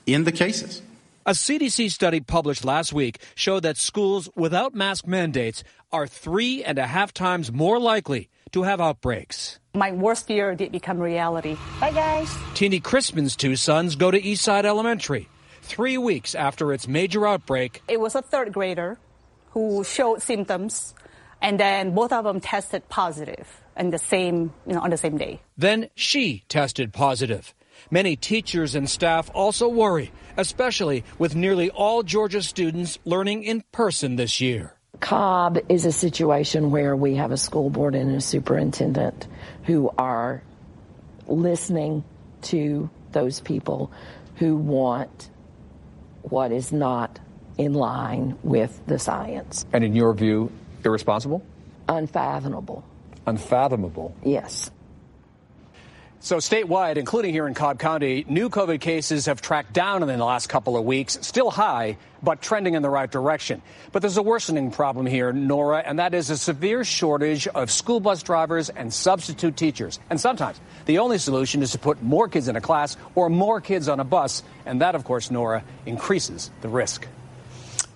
in 0.06 0.24
the 0.24 0.32
cases. 0.32 0.80
A 1.26 1.32
CDC 1.32 1.90
study 1.90 2.20
published 2.20 2.64
last 2.64 2.92
week 2.92 3.18
showed 3.34 3.62
that 3.62 3.76
schools 3.76 4.30
without 4.34 4.74
mask 4.74 5.06
mandates 5.06 5.62
are 5.92 6.06
three 6.06 6.64
and 6.64 6.78
a 6.78 6.86
half 6.86 7.12
times 7.12 7.52
more 7.52 7.78
likely 7.78 8.28
to 8.52 8.62
have 8.62 8.80
outbreaks. 8.80 9.58
My 9.74 9.92
worst 9.92 10.26
fear 10.26 10.54
did 10.54 10.72
become 10.72 10.98
reality. 10.98 11.56
Bye, 11.80 11.92
guys. 11.92 12.34
Teeny 12.54 12.80
Crispin's 12.80 13.36
two 13.36 13.56
sons 13.56 13.96
go 13.96 14.10
to 14.10 14.20
Eastside 14.20 14.64
Elementary. 14.64 15.28
Three 15.62 15.96
weeks 15.96 16.34
after 16.34 16.72
its 16.72 16.88
major 16.88 17.26
outbreak, 17.26 17.82
it 17.88 18.00
was 18.00 18.14
a 18.14 18.22
third 18.22 18.52
grader 18.52 18.98
who 19.50 19.84
showed 19.84 20.20
symptoms, 20.22 20.94
and 21.40 21.58
then 21.58 21.94
both 21.94 22.12
of 22.12 22.24
them 22.24 22.40
tested 22.40 22.88
positive 22.88 23.46
in 23.76 23.90
the 23.90 23.98
same, 23.98 24.52
you 24.66 24.74
know, 24.74 24.80
on 24.80 24.90
the 24.90 24.96
same 24.96 25.16
day. 25.16 25.40
Then 25.56 25.88
she 25.94 26.44
tested 26.48 26.92
positive. 26.92 27.54
Many 27.90 28.16
teachers 28.16 28.74
and 28.74 28.88
staff 28.88 29.30
also 29.34 29.68
worry, 29.68 30.12
especially 30.36 31.04
with 31.18 31.34
nearly 31.34 31.70
all 31.70 32.02
Georgia 32.02 32.42
students 32.42 32.98
learning 33.04 33.44
in 33.44 33.62
person 33.72 34.16
this 34.16 34.40
year. 34.40 34.74
Cobb 35.02 35.58
is 35.68 35.84
a 35.84 35.90
situation 35.90 36.70
where 36.70 36.94
we 36.94 37.16
have 37.16 37.32
a 37.32 37.36
school 37.36 37.70
board 37.70 37.96
and 37.96 38.14
a 38.14 38.20
superintendent 38.20 39.26
who 39.64 39.90
are 39.98 40.44
listening 41.26 42.04
to 42.42 42.88
those 43.10 43.40
people 43.40 43.90
who 44.36 44.56
want 44.56 45.28
what 46.22 46.52
is 46.52 46.72
not 46.72 47.18
in 47.58 47.74
line 47.74 48.38
with 48.44 48.80
the 48.86 48.96
science. 48.96 49.66
And 49.72 49.82
in 49.82 49.96
your 49.96 50.14
view, 50.14 50.52
irresponsible? 50.84 51.44
Unfathomable. 51.88 52.84
Unfathomable? 53.26 54.14
Yes. 54.24 54.70
So, 56.24 56.36
statewide, 56.36 56.98
including 56.98 57.32
here 57.32 57.48
in 57.48 57.54
Cobb 57.54 57.80
County, 57.80 58.24
new 58.28 58.48
COVID 58.48 58.80
cases 58.80 59.26
have 59.26 59.42
tracked 59.42 59.72
down 59.72 60.08
in 60.08 60.08
the 60.08 60.24
last 60.24 60.48
couple 60.48 60.76
of 60.76 60.84
weeks, 60.84 61.18
still 61.20 61.50
high, 61.50 61.98
but 62.22 62.40
trending 62.40 62.74
in 62.74 62.82
the 62.82 62.88
right 62.88 63.10
direction. 63.10 63.60
But 63.90 64.02
there's 64.02 64.16
a 64.16 64.22
worsening 64.22 64.70
problem 64.70 65.04
here, 65.06 65.32
Norah, 65.32 65.82
and 65.84 65.98
that 65.98 66.14
is 66.14 66.30
a 66.30 66.36
severe 66.36 66.84
shortage 66.84 67.48
of 67.48 67.72
school 67.72 67.98
bus 67.98 68.22
drivers 68.22 68.70
and 68.70 68.94
substitute 68.94 69.56
teachers. 69.56 69.98
And 70.10 70.20
sometimes 70.20 70.60
the 70.84 71.00
only 71.00 71.18
solution 71.18 71.60
is 71.60 71.72
to 71.72 71.78
put 71.80 72.00
more 72.04 72.28
kids 72.28 72.46
in 72.46 72.54
a 72.54 72.60
class 72.60 72.96
or 73.16 73.28
more 73.28 73.60
kids 73.60 73.88
on 73.88 73.98
a 73.98 74.04
bus. 74.04 74.44
And 74.64 74.80
that, 74.80 74.94
of 74.94 75.02
course, 75.02 75.28
Norah, 75.28 75.64
increases 75.86 76.52
the 76.60 76.68
risk. 76.68 77.08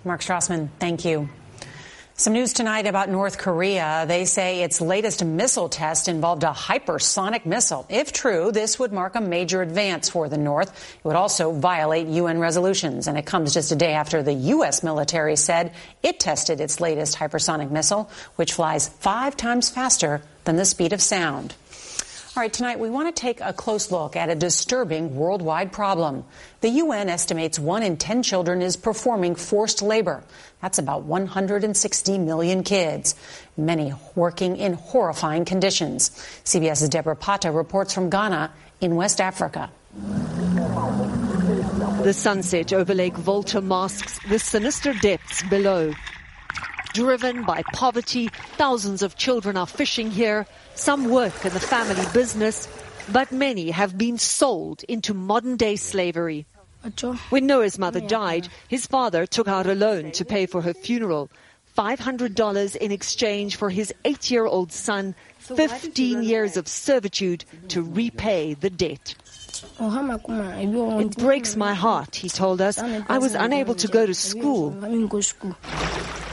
Mark 0.03 0.19
Strassmann, 0.19 0.67
thank 0.79 1.05
you. 1.05 1.29
Some 2.19 2.33
news 2.33 2.51
tonight 2.51 2.87
about 2.87 3.09
North 3.09 3.37
Korea. 3.37 4.05
They 4.07 4.25
say 4.25 4.63
its 4.63 4.81
latest 4.81 5.23
missile 5.23 5.69
test 5.69 6.07
involved 6.07 6.41
a 6.41 6.47
hypersonic 6.47 7.45
missile. 7.45 7.85
If 7.89 8.11
true, 8.11 8.51
this 8.51 8.79
would 8.79 8.91
mark 8.91 9.13
a 9.13 9.21
major 9.21 9.61
advance 9.61 10.09
for 10.09 10.27
the 10.27 10.39
North. 10.39 10.69
It 10.95 11.05
would 11.05 11.15
also 11.15 11.51
violate 11.51 12.07
UN 12.07 12.39
resolutions. 12.39 13.05
And 13.05 13.19
it 13.19 13.27
comes 13.27 13.53
just 13.53 13.71
a 13.71 13.75
day 13.75 13.93
after 13.93 14.23
the 14.23 14.33
U.S. 14.33 14.81
military 14.81 15.35
said 15.35 15.73
it 16.01 16.19
tested 16.19 16.59
its 16.59 16.79
latest 16.79 17.15
hypersonic 17.15 17.69
missile, 17.69 18.09
which 18.35 18.53
flies 18.53 18.87
five 18.87 19.37
times 19.37 19.69
faster 19.69 20.23
than 20.45 20.55
the 20.55 20.65
speed 20.65 20.93
of 20.93 21.03
sound. 21.03 21.53
All 22.37 22.41
right, 22.41 22.53
tonight 22.53 22.79
we 22.79 22.91
want 22.91 23.07
to 23.07 23.19
take 23.19 23.41
a 23.41 23.51
close 23.51 23.89
look 23.89 24.15
at 24.15 24.29
a 24.29 24.35
disturbing 24.35 25.15
worldwide 25.15 25.71
problem. 25.71 26.23
The 26.61 26.69
UN 26.69 27.09
estimates 27.09 27.57
one 27.57 27.81
in 27.81 27.97
10 27.97 28.21
children 28.21 28.61
is 28.61 28.77
performing 28.77 29.33
forced 29.33 29.81
labor. 29.81 30.23
That's 30.61 30.77
about 30.77 31.01
160 31.01 32.19
million 32.19 32.61
kids, 32.61 33.15
many 33.57 33.91
working 34.13 34.55
in 34.55 34.73
horrifying 34.73 35.45
conditions. 35.45 36.11
CBS's 36.43 36.91
Debora 36.91 37.19
Patta 37.19 37.51
reports 37.51 37.91
from 37.91 38.11
Ghana 38.11 38.53
in 38.81 38.95
West 38.95 39.19
Africa. 39.19 39.71
The 42.03 42.13
sunset 42.13 42.71
over 42.71 42.93
Lake 42.93 43.17
Volta 43.17 43.61
masks 43.61 44.19
the 44.29 44.37
sinister 44.37 44.93
depths 44.93 45.41
below. 45.49 45.91
Driven 46.97 47.43
by 47.43 47.61
poverty, 47.73 48.27
thousands 48.57 49.03
of 49.03 49.15
children 49.15 49.55
are 49.55 49.67
fishing 49.67 50.09
here. 50.09 50.47
Some 50.73 51.11
work 51.11 51.45
in 51.45 51.53
the 51.53 51.59
family 51.59 52.03
business, 52.11 52.67
but 53.11 53.31
many 53.31 53.69
have 53.69 53.99
been 53.99 54.17
sold 54.17 54.81
into 54.87 55.13
modern 55.13 55.57
day 55.57 55.75
slavery. 55.75 56.47
When 57.29 57.45
Noah's 57.45 57.77
mother 57.77 58.01
died, 58.01 58.47
his 58.67 58.87
father 58.87 59.27
took 59.27 59.47
out 59.47 59.67
a 59.67 59.75
loan 59.75 60.09
to 60.13 60.25
pay 60.25 60.47
for 60.47 60.63
her 60.63 60.73
funeral. 60.73 61.29
$500 61.77 62.75
in 62.75 62.91
exchange 62.91 63.57
for 63.57 63.69
his 63.69 63.93
eight 64.03 64.31
year 64.31 64.47
old 64.47 64.71
son, 64.71 65.13
15 65.37 66.23
years 66.23 66.57
of 66.57 66.67
servitude 66.67 67.45
to 67.67 67.83
repay 67.83 68.55
the 68.55 68.71
debt. 68.71 69.13
It 69.79 71.17
breaks 71.17 71.55
my 71.55 71.75
heart, 71.75 72.15
he 72.15 72.29
told 72.29 72.59
us. 72.59 72.79
I 72.79 73.19
was 73.19 73.35
unable 73.35 73.75
to 73.75 73.87
go 73.87 74.07
to 74.07 74.15
school. 74.15 74.71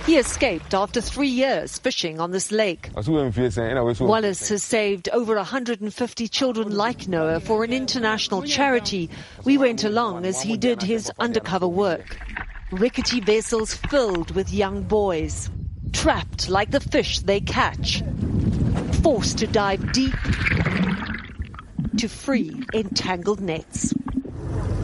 He 0.07 0.19
escaped 0.19 0.75
after 0.75 1.01
three 1.01 1.29
years 1.29 1.79
fishing 1.79 2.21
on 2.21 2.31
this 2.31 2.53
lake. 2.53 2.91
Wallace 2.95 4.49
has 4.51 4.63
saved 4.63 5.09
over 5.09 5.37
150 5.37 6.29
children 6.29 6.77
like 6.77 7.09
Noah 7.09 7.41
for 7.41 7.65
an 7.65 7.73
international 7.73 8.43
charity. 8.43 9.09
We 9.45 9.57
went 9.57 9.83
along 9.83 10.27
as 10.27 10.43
he 10.43 10.59
did 10.59 10.83
his 10.83 11.11
undercover 11.19 11.67
work. 11.67 12.19
Rickety 12.71 13.21
vessels 13.21 13.75
filled 13.75 14.35
with 14.35 14.53
young 14.53 14.83
boys, 14.83 15.49
trapped 15.93 16.51
like 16.51 16.71
the 16.71 16.81
fish 16.81 17.21
they 17.21 17.41
catch, 17.41 18.03
forced 19.03 19.39
to 19.39 19.47
dive 19.47 19.93
deep 19.93 20.15
to 21.97 22.09
free 22.09 22.63
entangled 22.75 23.41
nets. 23.41 23.95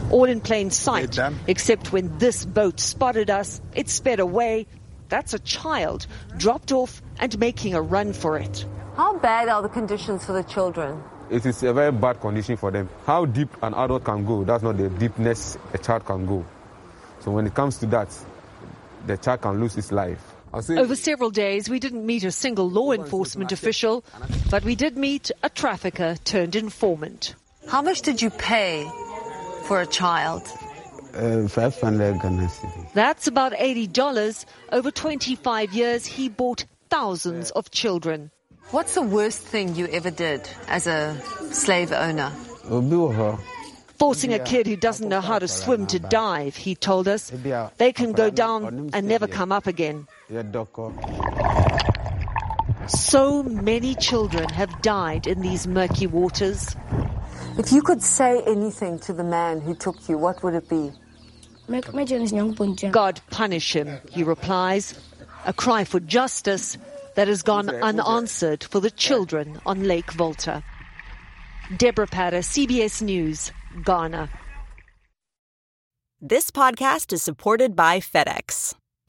All 0.09 0.25
in 0.25 0.41
plain 0.41 0.71
sight, 0.71 1.19
except 1.47 1.93
when 1.93 2.17
this 2.17 2.43
boat 2.43 2.79
spotted 2.79 3.29
us, 3.29 3.61
it 3.75 3.87
sped 3.87 4.19
away. 4.19 4.65
That's 5.11 5.33
a 5.33 5.39
child 5.39 6.07
dropped 6.37 6.71
off 6.71 7.01
and 7.19 7.37
making 7.37 7.73
a 7.73 7.81
run 7.81 8.13
for 8.13 8.37
it. 8.37 8.65
How 8.95 9.17
bad 9.17 9.49
are 9.49 9.61
the 9.61 9.67
conditions 9.67 10.25
for 10.25 10.31
the 10.31 10.43
children? 10.43 11.03
It 11.29 11.45
is 11.45 11.61
a 11.63 11.73
very 11.73 11.91
bad 11.91 12.21
condition 12.21 12.55
for 12.55 12.71
them. 12.71 12.87
How 13.05 13.25
deep 13.25 13.49
an 13.61 13.73
adult 13.73 14.05
can 14.05 14.25
go, 14.25 14.45
that's 14.45 14.63
not 14.63 14.77
the 14.77 14.87
deepness 14.87 15.57
a 15.73 15.77
child 15.77 16.05
can 16.05 16.25
go. 16.25 16.45
So 17.19 17.31
when 17.31 17.45
it 17.45 17.53
comes 17.53 17.77
to 17.79 17.87
that, 17.87 18.07
the 19.05 19.17
child 19.17 19.41
can 19.41 19.59
lose 19.59 19.73
his 19.73 19.91
life. 19.91 20.23
Over 20.53 20.95
several 20.95 21.29
days, 21.29 21.69
we 21.69 21.79
didn't 21.79 22.05
meet 22.05 22.23
a 22.23 22.31
single 22.31 22.69
law 22.69 22.93
enforcement 22.93 23.51
official, 23.51 24.05
but 24.49 24.63
we 24.63 24.75
did 24.75 24.95
meet 24.97 25.29
a 25.43 25.49
trafficker 25.49 26.15
turned 26.23 26.55
informant. 26.55 27.35
How 27.67 27.81
much 27.81 28.01
did 28.01 28.21
you 28.21 28.29
pay 28.29 28.89
for 29.63 29.81
a 29.81 29.85
child? 29.85 30.47
That's 32.93 33.27
about 33.27 33.53
$80. 33.53 34.45
Over 34.71 34.91
25 34.91 35.73
years, 35.73 36.05
he 36.05 36.29
bought 36.29 36.65
thousands 36.89 37.51
of 37.51 37.71
children. 37.71 38.31
What's 38.71 38.95
the 38.95 39.01
worst 39.01 39.39
thing 39.39 39.75
you 39.75 39.87
ever 39.87 40.11
did 40.11 40.47
as 40.67 40.87
a 40.87 41.19
slave 41.51 41.91
owner? 41.91 42.31
Forcing 43.99 44.33
a 44.33 44.39
kid 44.39 44.65
who 44.65 44.75
doesn't 44.75 45.09
know 45.09 45.21
how 45.21 45.37
to 45.39 45.47
swim 45.47 45.85
to 45.87 45.99
dive, 45.99 46.55
he 46.55 46.73
told 46.75 47.07
us. 47.07 47.31
They 47.77 47.91
can 47.93 48.13
go 48.13 48.29
down 48.29 48.89
and 48.93 49.07
never 49.07 49.27
come 49.27 49.51
up 49.51 49.67
again. 49.67 50.07
So 52.87 53.43
many 53.43 53.95
children 53.95 54.49
have 54.49 54.81
died 54.81 55.27
in 55.27 55.41
these 55.41 55.67
murky 55.67 56.07
waters. 56.07 56.75
If 57.57 57.71
you 57.71 57.81
could 57.81 58.01
say 58.01 58.41
anything 58.47 58.97
to 58.99 59.13
the 59.13 59.23
man 59.23 59.61
who 59.61 59.75
took 59.75 60.09
you, 60.09 60.17
what 60.17 60.41
would 60.43 60.55
it 60.55 60.67
be? 60.69 60.91
God 62.91 63.21
punish 63.29 63.75
him, 63.75 63.99
he 64.11 64.23
replies. 64.23 64.93
A 65.45 65.53
cry 65.53 65.83
for 65.83 65.99
justice 65.99 66.77
that 67.15 67.27
has 67.27 67.41
gone 67.41 67.69
unanswered 67.69 68.63
for 68.63 68.79
the 68.79 68.91
children 68.91 69.59
on 69.65 69.83
Lake 69.83 70.11
Volta. 70.11 70.63
Debora 71.71 72.09
Patta, 72.09 72.37
CBS 72.37 73.01
News, 73.01 73.51
Ghana. 73.83 74.29
This 76.19 76.51
podcast 76.51 77.13
is 77.13 77.23
supported 77.23 77.75
by 77.75 77.99
FedEx. 77.99 78.75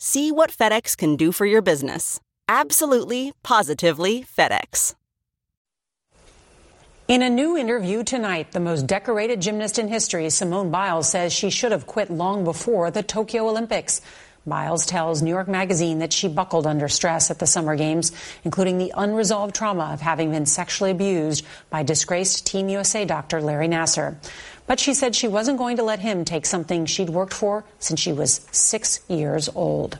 See 0.00 0.30
what 0.30 0.52
FedEx 0.52 0.96
can 0.96 1.16
do 1.16 1.32
for 1.32 1.44
your 1.44 1.60
business. 1.60 2.20
Absolutely, 2.48 3.32
positively 3.42 4.24
FedEx. 4.24 4.94
In 7.08 7.20
a 7.22 7.28
new 7.28 7.56
interview 7.56 8.04
tonight, 8.04 8.52
the 8.52 8.60
most 8.60 8.86
decorated 8.86 9.40
gymnast 9.40 9.76
in 9.76 9.88
history, 9.88 10.30
Simone 10.30 10.70
Biles, 10.70 11.08
says 11.08 11.32
she 11.32 11.50
should 11.50 11.72
have 11.72 11.86
quit 11.86 12.10
long 12.10 12.44
before 12.44 12.92
the 12.92 13.02
Tokyo 13.02 13.48
Olympics. 13.48 14.00
Biles 14.48 14.86
tells 14.86 15.22
New 15.22 15.30
York 15.30 15.48
Magazine 15.48 15.98
that 16.00 16.12
she 16.12 16.28
buckled 16.28 16.66
under 16.66 16.88
stress 16.88 17.30
at 17.30 17.38
the 17.38 17.46
Summer 17.46 17.76
Games, 17.76 18.12
including 18.44 18.78
the 18.78 18.92
unresolved 18.96 19.54
trauma 19.54 19.90
of 19.92 20.00
having 20.00 20.30
been 20.30 20.46
sexually 20.46 20.90
abused 20.90 21.44
by 21.70 21.82
disgraced 21.82 22.46
Team 22.46 22.68
USA 22.68 23.04
doctor 23.04 23.40
Larry 23.40 23.68
Nassar. 23.68 24.16
But 24.66 24.80
she 24.80 24.94
said 24.94 25.14
she 25.14 25.28
wasn't 25.28 25.58
going 25.58 25.76
to 25.78 25.82
let 25.82 26.00
him 26.00 26.24
take 26.24 26.44
something 26.44 26.86
she'd 26.86 27.10
worked 27.10 27.34
for 27.34 27.64
since 27.78 28.00
she 28.00 28.12
was 28.12 28.46
six 28.52 29.00
years 29.08 29.48
old. 29.54 29.98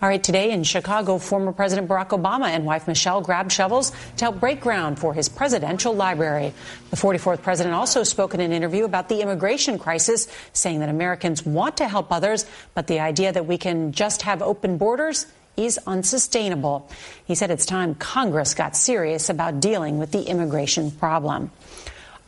All 0.00 0.08
right, 0.08 0.22
today 0.22 0.52
in 0.52 0.62
Chicago, 0.62 1.18
former 1.18 1.50
President 1.50 1.88
Barack 1.88 2.10
Obama 2.10 2.46
and 2.46 2.64
wife 2.64 2.86
Michelle 2.86 3.20
grabbed 3.20 3.50
shovels 3.50 3.90
to 4.18 4.26
help 4.26 4.38
break 4.38 4.60
ground 4.60 4.96
for 4.96 5.12
his 5.12 5.28
presidential 5.28 5.92
library. 5.92 6.52
The 6.90 6.96
44th 6.96 7.42
president 7.42 7.74
also 7.74 8.04
spoke 8.04 8.32
in 8.32 8.38
an 8.38 8.52
interview 8.52 8.84
about 8.84 9.08
the 9.08 9.22
immigration 9.22 9.76
crisis, 9.76 10.28
saying 10.52 10.78
that 10.80 10.88
Americans 10.88 11.44
want 11.44 11.78
to 11.78 11.88
help 11.88 12.12
others, 12.12 12.46
but 12.74 12.86
the 12.86 13.00
idea 13.00 13.32
that 13.32 13.46
we 13.46 13.58
can 13.58 13.90
just 13.90 14.22
have 14.22 14.40
open 14.40 14.78
borders 14.78 15.26
is 15.56 15.80
unsustainable. 15.84 16.88
He 17.24 17.34
said 17.34 17.50
it's 17.50 17.66
time 17.66 17.96
Congress 17.96 18.54
got 18.54 18.76
serious 18.76 19.28
about 19.30 19.58
dealing 19.58 19.98
with 19.98 20.12
the 20.12 20.22
immigration 20.22 20.92
problem. 20.92 21.50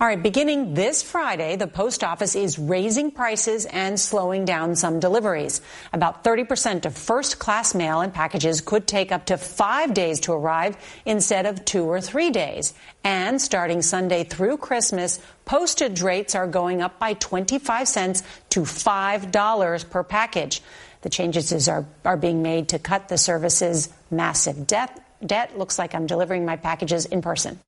All 0.01 0.07
right, 0.07 0.23
beginning 0.23 0.73
this 0.73 1.03
Friday, 1.03 1.57
the 1.57 1.67
post 1.67 2.03
office 2.03 2.35
is 2.35 2.59
raising 2.59 3.11
prices 3.11 3.67
and 3.67 4.01
slowing 4.01 4.47
down 4.47 4.75
some 4.75 4.99
deliveries. 4.99 5.61
About 5.93 6.25
30% 6.25 6.87
of 6.87 6.97
first 6.97 7.39
class 7.39 7.75
mail 7.75 8.01
and 8.01 8.11
packages 8.11 8.63
could 8.63 8.87
take 8.87 9.13
up 9.13 9.27
to 9.27 9.37
five 9.37 9.93
days 9.93 10.21
to 10.21 10.33
arrive 10.33 10.79
instead 11.05 11.45
of 11.45 11.67
two 11.67 11.85
or 11.85 12.01
three 12.01 12.31
days. 12.31 12.73
And 13.05 13.43
starting 13.43 13.83
Sunday 13.83 14.25
through 14.25 14.57
Christmas, 14.57 15.21
postage 15.45 16.01
rates 16.01 16.35
are 16.35 16.47
going 16.47 16.81
up 16.81 16.99
by 16.99 17.13
25 17.13 17.87
cents 17.87 18.23
to 18.49 18.61
$5 18.63 19.91
per 19.91 20.03
package. 20.03 20.63
The 21.03 21.11
changes 21.11 21.69
are, 21.69 21.85
are 22.07 22.17
being 22.17 22.41
made 22.41 22.71
to 22.71 22.79
cut 22.79 23.11
the 23.11 23.19
service's 23.19 23.91
massive 24.11 24.67
debt. 24.67 24.99
Debt 25.23 25.59
looks 25.59 25.79
like 25.79 25.95
I'm 25.95 26.07
delivering 26.07 26.47
my 26.47 26.57
packages 26.57 27.05
in 27.05 27.21
person. 27.21 27.61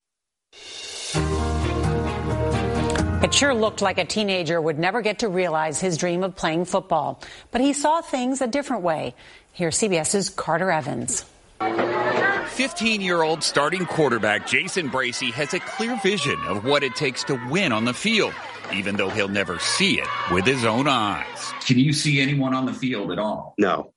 It 3.22 3.32
sure 3.32 3.54
looked 3.54 3.82
like 3.82 3.98
a 3.98 4.04
teenager 4.04 4.60
would 4.60 4.80
never 4.80 5.00
get 5.00 5.20
to 5.20 5.28
realize 5.28 5.80
his 5.80 5.96
dream 5.96 6.24
of 6.24 6.34
playing 6.34 6.64
football. 6.64 7.22
But 7.52 7.60
he 7.60 7.72
saw 7.72 8.00
things 8.00 8.40
a 8.40 8.48
different 8.48 8.82
way. 8.82 9.14
Here's 9.52 9.78
CBS's 9.78 10.28
Carter 10.28 10.72
Evans. 10.72 11.24
15 11.60 13.00
year 13.00 13.22
old 13.22 13.44
starting 13.44 13.86
quarterback 13.86 14.48
Jason 14.48 14.90
Bracey 14.90 15.30
has 15.30 15.54
a 15.54 15.60
clear 15.60 15.96
vision 16.02 16.36
of 16.48 16.64
what 16.64 16.82
it 16.82 16.96
takes 16.96 17.22
to 17.24 17.40
win 17.48 17.70
on 17.70 17.84
the 17.84 17.94
field, 17.94 18.34
even 18.74 18.96
though 18.96 19.08
he'll 19.08 19.28
never 19.28 19.60
see 19.60 20.00
it 20.00 20.08
with 20.32 20.44
his 20.44 20.64
own 20.64 20.88
eyes. 20.88 21.52
Can 21.64 21.78
you 21.78 21.92
see 21.92 22.20
anyone 22.20 22.54
on 22.54 22.66
the 22.66 22.74
field 22.74 23.12
at 23.12 23.20
all? 23.20 23.54
No. 23.56 23.92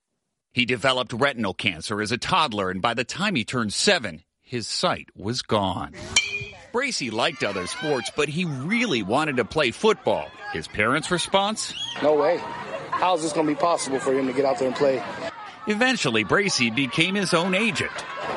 He 0.53 0.65
developed 0.65 1.13
retinal 1.13 1.55
cancer 1.55 1.99
as 1.99 2.11
a 2.11 2.19
toddler, 2.19 2.69
and 2.69 2.79
by 2.79 2.93
the 2.93 3.03
time 3.03 3.33
he 3.33 3.43
turned 3.43 3.73
seven, 3.73 4.23
his 4.43 4.67
sight 4.67 5.09
was 5.15 5.41
gone. 5.41 5.95
Bracey 6.75 7.09
liked 7.09 7.45
other 7.45 7.67
sports, 7.67 8.11
but 8.13 8.27
he 8.27 8.43
really 8.43 9.01
wanted 9.01 9.37
to 9.37 9.45
play 9.45 9.71
football. 9.71 10.27
His 10.51 10.67
parents' 10.67 11.09
response? 11.09 11.73
No 12.03 12.15
way. 12.15 12.35
How 12.91 13.15
is 13.15 13.21
this 13.21 13.31
going 13.31 13.47
to 13.47 13.53
be 13.53 13.57
possible 13.57 13.97
for 13.97 14.13
him 14.13 14.27
to 14.27 14.33
get 14.33 14.43
out 14.43 14.59
there 14.59 14.67
and 14.67 14.75
play? 14.75 15.01
Eventually, 15.67 16.25
Bracey 16.25 16.75
became 16.75 17.15
his 17.15 17.33
own 17.33 17.55
agent. 17.55 17.93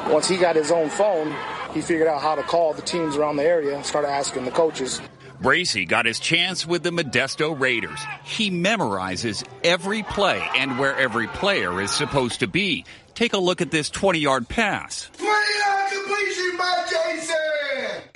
Once 0.06 0.28
he 0.28 0.36
got 0.36 0.54
his 0.54 0.70
own 0.70 0.88
phone, 0.88 1.34
he 1.74 1.80
figured 1.80 2.06
out 2.06 2.22
how 2.22 2.36
to 2.36 2.44
call 2.44 2.74
the 2.74 2.82
teams 2.82 3.16
around 3.16 3.38
the 3.38 3.42
area 3.42 3.74
and 3.74 3.84
started 3.84 4.08
asking 4.08 4.44
the 4.44 4.52
coaches. 4.52 5.00
Bracey 5.42 5.88
got 5.88 6.06
his 6.06 6.20
chance 6.20 6.64
with 6.64 6.84
the 6.84 6.90
Modesto 6.90 7.58
Raiders. 7.58 7.98
He 8.22 8.52
memorizes 8.52 9.44
every 9.64 10.04
play 10.04 10.48
and 10.56 10.78
where 10.78 10.96
every 10.96 11.26
player 11.26 11.80
is 11.80 11.90
supposed 11.90 12.38
to 12.38 12.46
be. 12.46 12.84
Take 13.16 13.32
a 13.32 13.38
look 13.38 13.60
at 13.60 13.72
this 13.72 13.90
20 13.90 14.20
yard 14.20 14.48
pass. 14.48 15.10
20 15.16 15.32
yard 15.32 15.92
completion 15.92 16.56
by 16.56 16.86
Jason! 16.88 17.07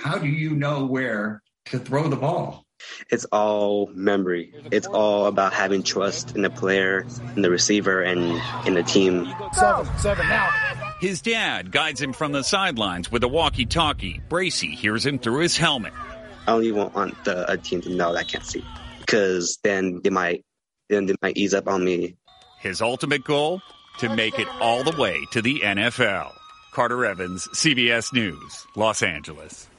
How 0.03 0.17
do 0.17 0.27
you 0.27 0.53
know 0.53 0.83
where 0.83 1.41
to 1.67 1.79
throw 1.79 2.09
the 2.09 2.17
ball? 2.17 2.65
It's 3.09 3.23
all 3.31 3.89
memory. 3.93 4.53
It's 4.69 4.85
all 4.85 5.27
about 5.27 5.53
having 5.53 5.81
trust 5.81 6.35
in 6.35 6.41
the 6.41 6.49
player, 6.49 7.07
in 7.37 7.41
the 7.41 7.49
receiver, 7.49 8.01
and 8.01 8.41
in 8.67 8.73
the 8.73 8.83
team. 8.83 9.33
Seven, 9.53 9.85
seven 9.99 10.27
now. 10.27 10.49
His 10.99 11.21
dad 11.21 11.71
guides 11.71 12.01
him 12.01 12.11
from 12.11 12.33
the 12.33 12.43
sidelines 12.43 13.13
with 13.13 13.23
a 13.23 13.29
walkie 13.29 13.65
talkie. 13.65 14.19
Bracy 14.27 14.75
hears 14.75 15.05
him 15.05 15.19
through 15.19 15.39
his 15.39 15.55
helmet. 15.55 15.93
I 16.45 16.47
don't 16.47 16.65
even 16.65 16.91
want 16.91 17.23
the 17.23 17.49
a 17.49 17.55
team 17.55 17.79
to 17.83 17.89
know 17.89 18.11
that 18.11 18.19
I 18.19 18.23
can't 18.23 18.45
see, 18.45 18.65
because 18.99 19.57
then 19.63 20.01
they 20.03 20.09
might 20.09 20.43
then 20.89 21.05
they 21.05 21.15
might 21.21 21.37
ease 21.37 21.53
up 21.53 21.69
on 21.69 21.85
me. 21.85 22.17
His 22.59 22.81
ultimate 22.81 23.23
goal: 23.23 23.61
to 23.99 24.13
make 24.13 24.37
it 24.37 24.49
all 24.59 24.83
the 24.83 24.97
way 25.01 25.23
to 25.31 25.41
the 25.41 25.61
NFL. 25.61 26.33
Carter 26.73 27.05
Evans, 27.05 27.47
CBS 27.53 28.11
News, 28.11 28.67
Los 28.75 29.01
Angeles. 29.01 29.69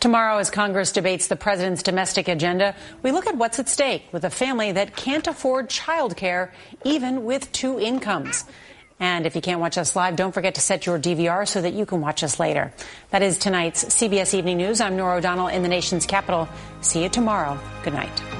Tomorrow, 0.00 0.38
as 0.38 0.50
Congress 0.50 0.92
debates 0.92 1.26
the 1.26 1.36
president's 1.36 1.82
domestic 1.82 2.26
agenda, 2.26 2.74
we 3.02 3.12
look 3.12 3.26
at 3.26 3.36
what's 3.36 3.58
at 3.58 3.68
stake 3.68 4.04
with 4.12 4.24
a 4.24 4.30
family 4.30 4.72
that 4.72 4.96
can't 4.96 5.26
afford 5.26 5.68
childcare 5.68 6.52
even 6.84 7.26
with 7.26 7.52
two 7.52 7.78
incomes. 7.78 8.44
And 8.98 9.26
if 9.26 9.34
you 9.34 9.42
can't 9.42 9.60
watch 9.60 9.76
us 9.76 9.94
live, 9.94 10.16
don't 10.16 10.32
forget 10.32 10.54
to 10.54 10.62
set 10.62 10.86
your 10.86 10.98
DVR 10.98 11.46
so 11.46 11.60
that 11.60 11.74
you 11.74 11.84
can 11.84 12.00
watch 12.00 12.24
us 12.24 12.40
later. 12.40 12.72
That 13.10 13.22
is 13.22 13.38
tonight's 13.38 13.84
CBS 13.84 14.32
Evening 14.32 14.56
News. 14.56 14.80
I'm 14.80 14.96
Norah 14.96 15.18
O'Donnell 15.18 15.48
in 15.48 15.62
the 15.62 15.68
nation's 15.68 16.06
capital. 16.06 16.48
See 16.80 17.02
you 17.02 17.10
tomorrow. 17.10 17.58
Good 17.82 17.94
night. 17.94 18.39